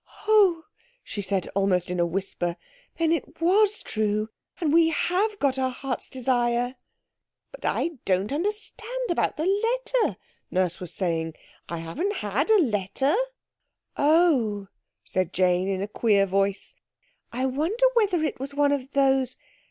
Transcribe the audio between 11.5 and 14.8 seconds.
"I haven't had no letter." "Oh!"